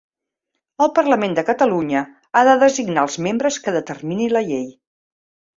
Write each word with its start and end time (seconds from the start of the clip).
El 0.85 0.89
Parlament 0.95 1.35
de 1.39 1.43
Catalunya 1.49 2.01
ha 2.35 2.43
de 2.51 2.57
designar 2.65 3.05
els 3.11 3.21
membres 3.29 3.63
que 3.67 3.77
determini 3.79 4.31
la 4.37 4.47
llei. 4.53 4.69